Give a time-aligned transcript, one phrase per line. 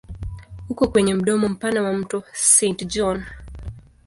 [0.69, 3.23] Uko kwenye mdomo mpana wa mto Saint John.